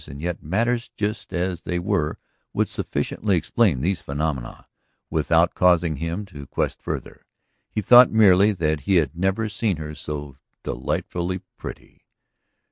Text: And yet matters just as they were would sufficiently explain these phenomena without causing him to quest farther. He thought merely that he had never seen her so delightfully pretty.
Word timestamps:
And 0.07 0.19
yet 0.19 0.41
matters 0.41 0.89
just 0.97 1.31
as 1.31 1.61
they 1.61 1.77
were 1.77 2.17
would 2.53 2.67
sufficiently 2.69 3.35
explain 3.37 3.81
these 3.81 4.01
phenomena 4.01 4.67
without 5.11 5.53
causing 5.53 5.97
him 5.97 6.25
to 6.25 6.47
quest 6.47 6.81
farther. 6.81 7.23
He 7.69 7.83
thought 7.83 8.09
merely 8.09 8.51
that 8.51 8.79
he 8.79 8.95
had 8.95 9.15
never 9.15 9.47
seen 9.47 9.77
her 9.77 9.93
so 9.93 10.37
delightfully 10.63 11.41
pretty. 11.55 12.07